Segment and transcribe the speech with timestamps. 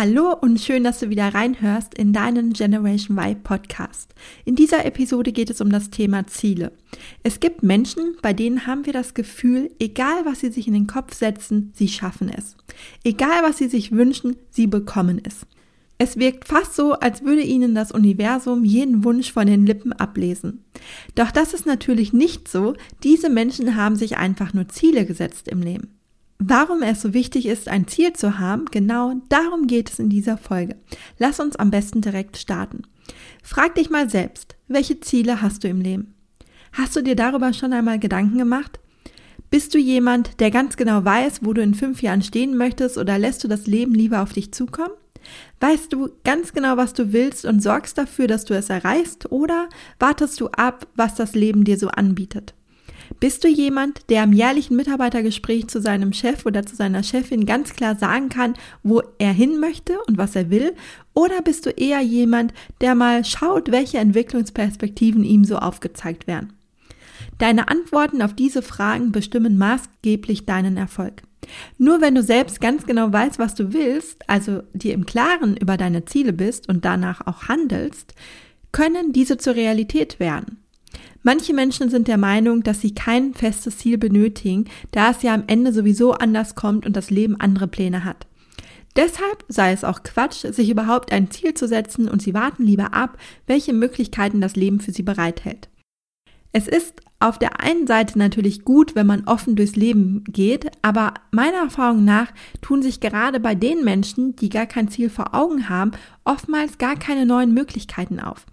[0.00, 4.14] Hallo und schön, dass du wieder reinhörst in deinen Generation Y Podcast.
[4.44, 6.70] In dieser Episode geht es um das Thema Ziele.
[7.24, 10.86] Es gibt Menschen, bei denen haben wir das Gefühl, egal was sie sich in den
[10.86, 12.56] Kopf setzen, sie schaffen es.
[13.02, 15.44] Egal was sie sich wünschen, sie bekommen es.
[15.98, 20.62] Es wirkt fast so, als würde ihnen das Universum jeden Wunsch von den Lippen ablesen.
[21.16, 22.74] Doch das ist natürlich nicht so.
[23.02, 25.97] Diese Menschen haben sich einfach nur Ziele gesetzt im Leben.
[26.38, 30.38] Warum es so wichtig ist, ein Ziel zu haben, genau darum geht es in dieser
[30.38, 30.76] Folge.
[31.18, 32.82] Lass uns am besten direkt starten.
[33.42, 36.14] Frag dich mal selbst, welche Ziele hast du im Leben?
[36.72, 38.78] Hast du dir darüber schon einmal Gedanken gemacht?
[39.50, 43.18] Bist du jemand, der ganz genau weiß, wo du in fünf Jahren stehen möchtest oder
[43.18, 44.92] lässt du das Leben lieber auf dich zukommen?
[45.58, 49.68] Weißt du ganz genau, was du willst und sorgst dafür, dass du es erreichst oder
[49.98, 52.54] wartest du ab, was das Leben dir so anbietet?
[53.20, 57.74] Bist du jemand, der im jährlichen Mitarbeitergespräch zu seinem Chef oder zu seiner Chefin ganz
[57.74, 60.74] klar sagen kann, wo er hin möchte und was er will?
[61.14, 66.52] Oder bist du eher jemand, der mal schaut, welche Entwicklungsperspektiven ihm so aufgezeigt werden?
[67.38, 71.22] Deine Antworten auf diese Fragen bestimmen maßgeblich deinen Erfolg.
[71.76, 75.76] Nur wenn du selbst ganz genau weißt, was du willst, also dir im Klaren über
[75.76, 78.14] deine Ziele bist und danach auch handelst,
[78.70, 80.58] können diese zur Realität werden.
[81.22, 85.44] Manche Menschen sind der Meinung, dass sie kein festes Ziel benötigen, da es ja am
[85.46, 88.26] Ende sowieso anders kommt und das Leben andere Pläne hat.
[88.96, 92.94] Deshalb sei es auch Quatsch, sich überhaupt ein Ziel zu setzen und sie warten lieber
[92.94, 95.68] ab, welche Möglichkeiten das Leben für sie bereithält.
[96.52, 101.14] Es ist auf der einen Seite natürlich gut, wenn man offen durchs Leben geht, aber
[101.30, 105.68] meiner Erfahrung nach tun sich gerade bei den Menschen, die gar kein Ziel vor Augen
[105.68, 105.92] haben,
[106.24, 108.46] oftmals gar keine neuen Möglichkeiten auf.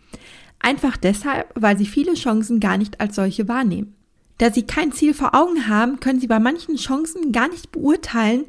[0.59, 3.95] Einfach deshalb, weil sie viele Chancen gar nicht als solche wahrnehmen.
[4.37, 8.45] Da sie kein Ziel vor Augen haben, können sie bei manchen Chancen gar nicht beurteilen,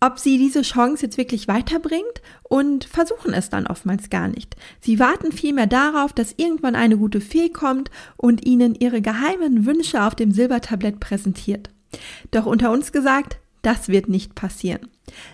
[0.00, 4.54] ob sie diese Chance jetzt wirklich weiterbringt und versuchen es dann oftmals gar nicht.
[4.80, 10.04] Sie warten vielmehr darauf, dass irgendwann eine gute Fee kommt und ihnen ihre geheimen Wünsche
[10.04, 11.70] auf dem Silbertablett präsentiert.
[12.30, 14.88] Doch unter uns gesagt, das wird nicht passieren.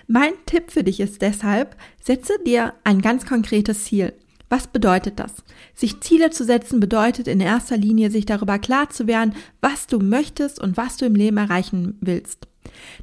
[0.07, 4.15] Mein Tipp für dich ist deshalb, setze dir ein ganz konkretes Ziel.
[4.49, 5.33] Was bedeutet das?
[5.75, 9.99] Sich Ziele zu setzen bedeutet in erster Linie, sich darüber klar zu werden, was du
[9.99, 12.47] möchtest und was du im Leben erreichen willst.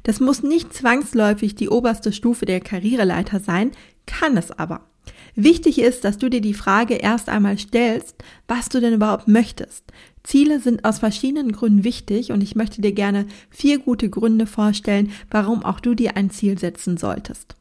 [0.02, 3.72] Das muss nicht zwangsläufig die oberste Stufe der Karriereleiter sein,
[4.06, 4.88] kann es aber.
[5.34, 8.16] Wichtig ist, dass du dir die Frage erst einmal stellst,
[8.46, 9.84] was du denn überhaupt möchtest.
[10.22, 15.10] Ziele sind aus verschiedenen Gründen wichtig und ich möchte dir gerne vier gute Gründe vorstellen,
[15.30, 17.56] warum auch du dir ein Ziel setzen solltest.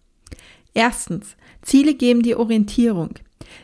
[0.74, 3.16] Erstens, Ziele geben dir Orientierung.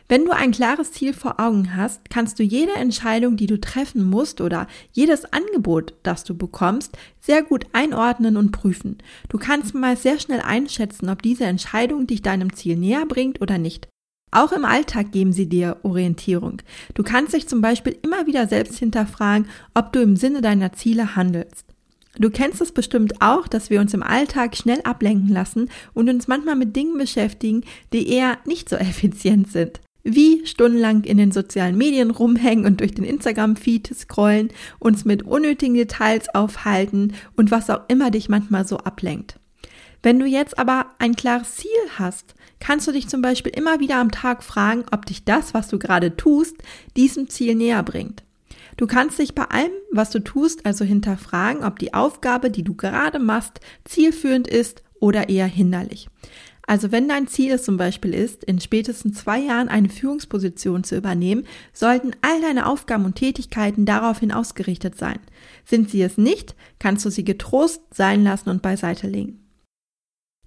[0.08, 4.04] Wenn du ein klares Ziel vor Augen hast, kannst du jede Entscheidung, die du treffen
[4.04, 8.98] musst oder jedes Angebot, das du bekommst, sehr gut einordnen und prüfen.
[9.30, 13.58] Du kannst mal sehr schnell einschätzen, ob diese Entscheidung dich deinem Ziel näher bringt oder
[13.58, 13.88] nicht.
[14.32, 16.62] Auch im Alltag geben sie dir Orientierung.
[16.94, 21.16] Du kannst dich zum Beispiel immer wieder selbst hinterfragen, ob du im Sinne deiner Ziele
[21.16, 21.67] handelst.
[22.20, 26.28] Du kennst es bestimmt auch, dass wir uns im Alltag schnell ablenken lassen und uns
[26.28, 27.64] manchmal mit Dingen beschäftigen,
[27.94, 29.82] die eher nicht so effizient sind.
[30.04, 35.76] Wie stundenlang in den sozialen Medien rumhängen und durch den Instagram-Feed scrollen, uns mit unnötigen
[35.76, 39.38] Details aufhalten und was auch immer dich manchmal so ablenkt.
[40.04, 43.98] Wenn du jetzt aber ein klares Ziel hast, kannst du dich zum Beispiel immer wieder
[43.98, 46.56] am Tag fragen, ob dich das, was du gerade tust,
[46.96, 48.24] diesem Ziel näher bringt.
[48.78, 52.76] Du kannst dich bei allem, was du tust, also hinterfragen, ob die Aufgabe, die du
[52.76, 56.08] gerade machst, zielführend ist oder eher hinderlich.
[56.68, 60.98] Also wenn dein Ziel es zum Beispiel ist, in spätestens zwei Jahren eine Führungsposition zu
[60.98, 65.20] übernehmen, sollten all deine Aufgaben und Tätigkeiten daraufhin ausgerichtet sein.
[65.66, 69.40] Sind sie es nicht, kannst du sie getrost sein lassen und beiseite legen.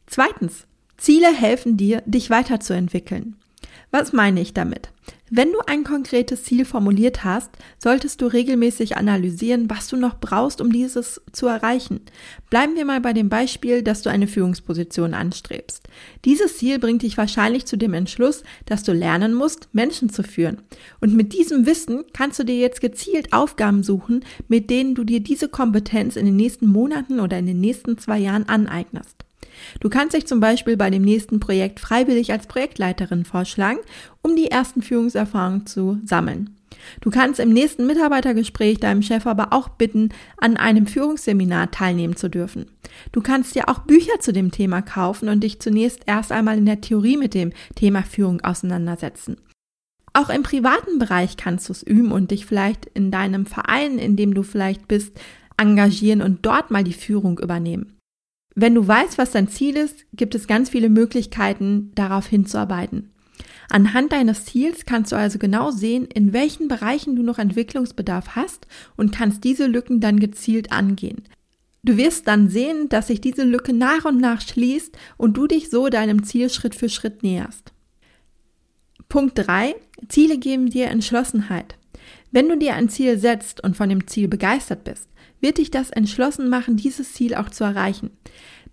[0.06, 0.66] Zweitens.
[0.98, 3.36] Ziele helfen dir, dich weiterzuentwickeln.
[3.90, 4.90] Was meine ich damit?
[5.32, 10.60] Wenn du ein konkretes Ziel formuliert hast, solltest du regelmäßig analysieren, was du noch brauchst,
[10.60, 12.00] um dieses zu erreichen.
[12.50, 15.88] Bleiben wir mal bei dem Beispiel, dass du eine Führungsposition anstrebst.
[16.24, 20.62] Dieses Ziel bringt dich wahrscheinlich zu dem Entschluss, dass du lernen musst, Menschen zu führen.
[21.00, 25.20] Und mit diesem Wissen kannst du dir jetzt gezielt Aufgaben suchen, mit denen du dir
[25.20, 29.24] diese Kompetenz in den nächsten Monaten oder in den nächsten zwei Jahren aneignest.
[29.80, 33.80] Du kannst dich zum Beispiel bei dem nächsten Projekt freiwillig als Projektleiterin vorschlagen,
[34.22, 36.56] um die ersten Führungserfahrungen zu sammeln.
[37.00, 42.28] Du kannst im nächsten Mitarbeitergespräch deinem Chef aber auch bitten, an einem Führungsseminar teilnehmen zu
[42.28, 42.66] dürfen.
[43.12, 46.66] Du kannst dir auch Bücher zu dem Thema kaufen und dich zunächst erst einmal in
[46.66, 49.36] der Theorie mit dem Thema Führung auseinandersetzen.
[50.12, 54.16] Auch im privaten Bereich kannst du es üben und dich vielleicht in deinem Verein, in
[54.16, 55.12] dem du vielleicht bist,
[55.56, 57.99] engagieren und dort mal die Führung übernehmen.
[58.62, 63.08] Wenn du weißt, was dein Ziel ist, gibt es ganz viele Möglichkeiten, darauf hinzuarbeiten.
[63.70, 68.66] Anhand deines Ziels kannst du also genau sehen, in welchen Bereichen du noch Entwicklungsbedarf hast
[68.98, 71.22] und kannst diese Lücken dann gezielt angehen.
[71.84, 75.70] Du wirst dann sehen, dass sich diese Lücke nach und nach schließt und du dich
[75.70, 77.72] so deinem Ziel Schritt für Schritt näherst.
[79.08, 79.74] Punkt 3.
[80.08, 81.76] Ziele geben dir Entschlossenheit.
[82.30, 85.08] Wenn du dir ein Ziel setzt und von dem Ziel begeistert bist,
[85.40, 88.10] wird dich das entschlossen machen, dieses Ziel auch zu erreichen.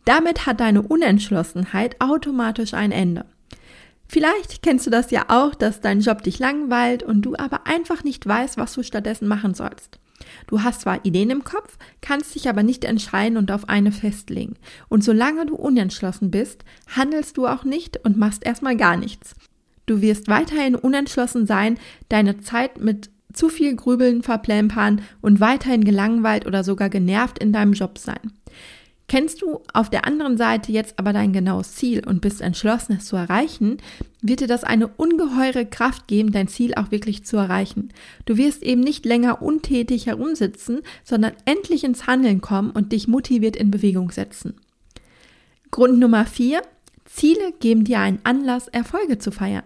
[0.06, 3.26] Damit hat deine Unentschlossenheit automatisch ein Ende.
[4.08, 8.04] Vielleicht kennst du das ja auch, dass dein Job dich langweilt und du aber einfach
[8.04, 10.00] nicht weißt, was du stattdessen machen sollst.
[10.48, 14.56] Du hast zwar Ideen im Kopf, kannst dich aber nicht entscheiden und auf eine festlegen.
[14.88, 16.64] Und solange du unentschlossen bist,
[16.96, 19.36] handelst du auch nicht und machst erstmal gar nichts.
[19.86, 21.78] Du wirst weiterhin unentschlossen sein,
[22.10, 27.74] deine Zeit mit zu viel Grübeln verplempern und weiterhin gelangweilt oder sogar genervt in deinem
[27.74, 28.34] Job sein.
[29.08, 33.06] Kennst du auf der anderen Seite jetzt aber dein genaues Ziel und bist entschlossen, es
[33.06, 33.78] zu erreichen,
[34.22, 37.94] wird dir das eine ungeheure Kraft geben, dein Ziel auch wirklich zu erreichen.
[38.26, 43.56] Du wirst eben nicht länger untätig herumsitzen, sondern endlich ins Handeln kommen und dich motiviert
[43.56, 44.56] in Bewegung setzen.
[45.72, 46.62] Grund Nummer vier:
[47.06, 49.64] Ziele geben dir einen Anlass, Erfolge zu feiern.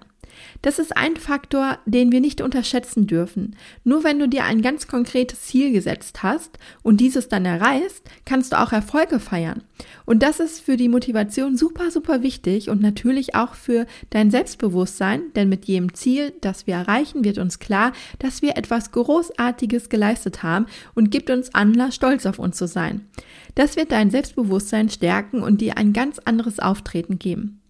[0.62, 3.56] Das ist ein Faktor, den wir nicht unterschätzen dürfen.
[3.84, 8.54] Nur wenn du dir ein ganz konkretes Ziel gesetzt hast und dieses dann erreichst, kannst
[8.54, 9.64] du auch Erfolge feiern.
[10.06, 15.34] Und das ist für die Motivation super, super wichtig und natürlich auch für dein Selbstbewusstsein,
[15.36, 20.44] denn mit jedem Ziel, das wir erreichen, wird uns klar, dass wir etwas Großartiges geleistet
[20.44, 23.08] haben und gibt uns Anlass, stolz auf uns zu sein.
[23.56, 27.61] Das wird dein Selbstbewusstsein stärken und dir ein ganz anderes Auftreten geben.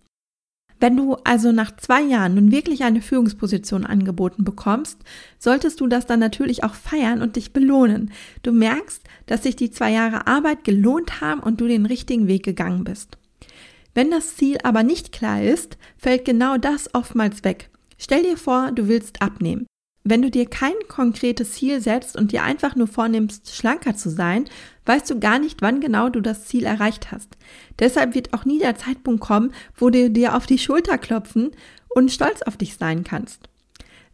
[0.82, 4.98] Wenn du also nach zwei Jahren nun wirklich eine Führungsposition angeboten bekommst,
[5.38, 8.12] solltest du das dann natürlich auch feiern und dich belohnen.
[8.42, 12.44] Du merkst, dass sich die zwei Jahre Arbeit gelohnt haben und du den richtigen Weg
[12.44, 13.20] gegangen bist.
[13.94, 17.70] Wenn das Ziel aber nicht klar ist, fällt genau das oftmals weg.
[18.00, 19.68] Stell dir vor, du willst abnehmen.
[20.04, 24.46] Wenn du dir kein konkretes Ziel setzt und dir einfach nur vornimmst, schlanker zu sein,
[24.86, 27.38] weißt du gar nicht, wann genau du das Ziel erreicht hast.
[27.80, 31.52] Deshalb wird auch nie der Zeitpunkt kommen, wo du dir auf die Schulter klopfen
[31.90, 33.48] und stolz auf dich sein kannst.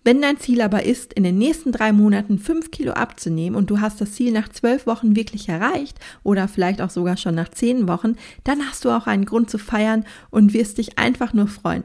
[0.04, 3.82] Wenn dein Ziel aber ist, in den nächsten drei Monaten fünf Kilo abzunehmen und du
[3.82, 7.88] hast das Ziel nach zwölf Wochen wirklich erreicht oder vielleicht auch sogar schon nach zehn
[7.88, 11.84] Wochen, dann hast du auch einen Grund zu feiern und wirst dich einfach nur freuen.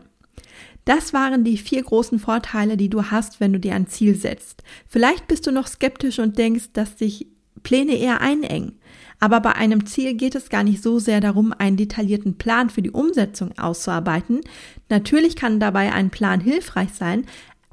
[0.84, 4.62] Das waren die vier großen Vorteile, die du hast, wenn du dir ein Ziel setzt.
[4.88, 7.28] Vielleicht bist du noch skeptisch und denkst, dass dich
[7.62, 8.78] Pläne eher einengen.
[9.20, 12.82] Aber bei einem Ziel geht es gar nicht so sehr darum, einen detaillierten Plan für
[12.82, 14.40] die Umsetzung auszuarbeiten.
[14.88, 17.26] Natürlich kann dabei ein Plan hilfreich sein,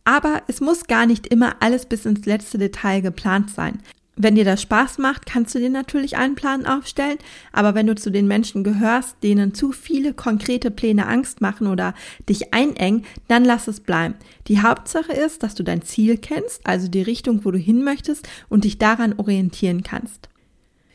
[0.04, 3.82] aber es muss gar nicht immer alles bis ins letzte Detail geplant sein.
[4.22, 7.20] Wenn dir das Spaß macht, kannst du dir natürlich einen Plan aufstellen,
[7.54, 11.94] aber wenn du zu den Menschen gehörst, denen zu viele konkrete Pläne Angst machen oder
[12.28, 14.16] dich einengen, dann lass es bleiben.
[14.50, 18.28] Die Hauptsache ist, dass du dein Ziel kennst, also die Richtung, wo du hin möchtest
[18.50, 20.28] und dich daran orientieren kannst.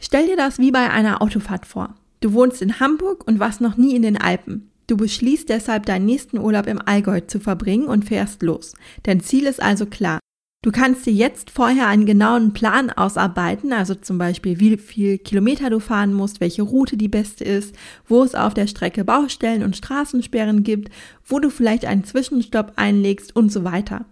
[0.01, 1.95] Stell dir das wie bei einer Autofahrt vor.
[2.21, 4.71] Du wohnst in Hamburg und warst noch nie in den Alpen.
[4.87, 8.75] Du beschließt deshalb, deinen nächsten Urlaub im Allgäu zu verbringen und fährst los.
[9.05, 10.21] Dein Ziel ist also klar.
[10.65, 15.69] Du kannst dir jetzt vorher einen genauen Plan ausarbeiten, also zum Beispiel, wie viel Kilometer
[15.69, 17.77] du fahren musst, welche Route die beste ist,
[18.09, 20.89] wo es auf der Strecke Baustellen und Straßensperren gibt,
[21.27, 24.07] wo du vielleicht einen Zwischenstopp einlegst und so weiter.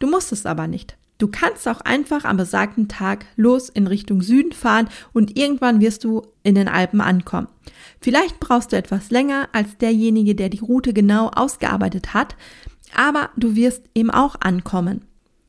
[0.00, 0.96] Du musst es aber nicht.
[1.18, 6.02] Du kannst auch einfach am besagten Tag los in Richtung Süden fahren und irgendwann wirst
[6.02, 7.46] du in den Alpen ankommen.
[8.00, 12.34] Vielleicht brauchst du etwas länger als derjenige, der die Route genau ausgearbeitet hat,
[12.96, 15.02] aber du wirst eben auch ankommen.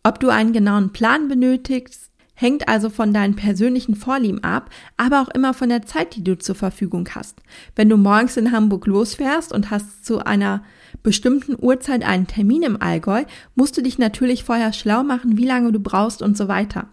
[0.05, 5.29] Ob du einen genauen Plan benötigst, hängt also von deinen persönlichen Vorlieben ab, aber auch
[5.29, 7.41] immer von der Zeit, die du zur Verfügung hast.
[7.75, 10.63] Wenn du morgens in Hamburg losfährst und hast zu einer
[11.01, 13.23] bestimmten Uhrzeit einen Termin im Allgäu,
[13.55, 16.85] musst du dich natürlich vorher schlau machen, wie lange du brauchst und so weiter.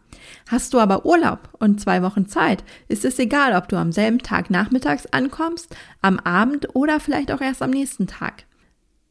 [0.48, 4.20] Hast du aber Urlaub und zwei Wochen Zeit, ist es egal, ob du am selben
[4.20, 8.44] Tag nachmittags ankommst, am Abend oder vielleicht auch erst am nächsten Tag.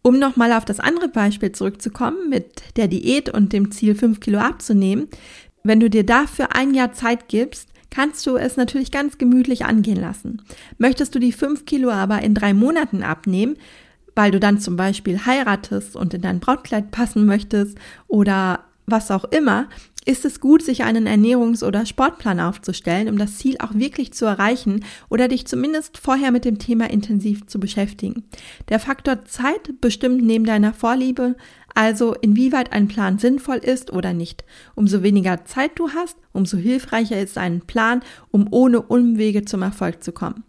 [0.04, 4.40] Um nochmal auf das andere Beispiel zurückzukommen mit der Diät und dem Ziel, fünf Kilo
[4.40, 5.08] abzunehmen,
[5.64, 10.00] wenn du dir dafür ein Jahr Zeit gibst, kannst du es natürlich ganz gemütlich angehen
[10.00, 10.42] lassen.
[10.78, 13.58] Möchtest du die fünf Kilo aber in drei Monaten abnehmen,
[14.16, 17.78] weil du dann zum Beispiel heiratest und in dein Brautkleid passen möchtest
[18.08, 19.68] oder was auch immer,
[20.04, 24.26] ist es gut, sich einen Ernährungs- oder Sportplan aufzustellen, um das Ziel auch wirklich zu
[24.26, 28.24] erreichen oder dich zumindest vorher mit dem Thema intensiv zu beschäftigen.
[28.70, 31.36] Der Faktor Zeit bestimmt neben deiner Vorliebe
[31.76, 34.44] also inwieweit ein Plan sinnvoll ist oder nicht.
[34.76, 40.04] Umso weniger Zeit du hast, umso hilfreicher ist ein Plan, um ohne Umwege zum Erfolg
[40.04, 40.44] zu kommen.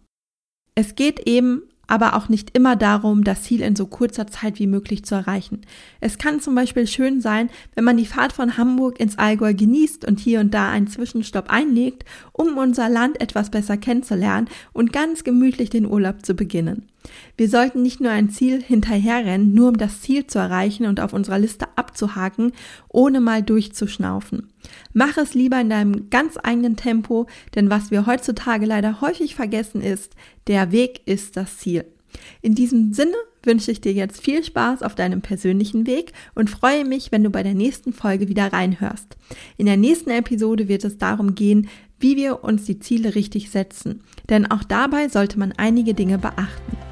[0.75, 4.67] Es geht eben aber auch nicht immer darum, das Ziel in so kurzer Zeit wie
[4.67, 5.61] möglich zu erreichen.
[6.01, 10.07] Es kann zum Beispiel schön sein, wenn man die Fahrt von Hamburg ins Allgäu genießt
[10.07, 15.23] und hier und da einen Zwischenstopp einlegt, um unser Land etwas besser kennenzulernen und ganz
[15.23, 16.89] gemütlich den Urlaub zu beginnen.
[17.37, 21.13] Wir sollten nicht nur ein Ziel hinterherrennen, nur um das Ziel zu erreichen und auf
[21.13, 22.53] unserer Liste abzuhaken,
[22.89, 24.53] ohne mal durchzuschnaufen.
[24.93, 29.81] Mach es lieber in deinem ganz eigenen Tempo, denn was wir heutzutage leider häufig vergessen
[29.81, 30.15] ist,
[30.47, 31.85] der Weg ist das Ziel.
[32.43, 36.85] In diesem Sinne wünsche ich dir jetzt viel Spaß auf deinem persönlichen Weg und freue
[36.85, 39.17] mich, wenn du bei der nächsten Folge wieder reinhörst.
[39.57, 41.69] In der nächsten Episode wird es darum gehen,
[41.99, 46.92] wie wir uns die Ziele richtig setzen, denn auch dabei sollte man einige Dinge beachten.